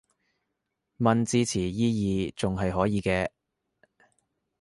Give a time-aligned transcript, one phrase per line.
[0.97, 3.29] 問字詞意義仲係可以嘅